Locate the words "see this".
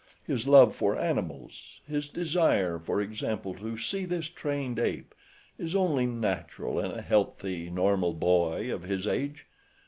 3.77-4.29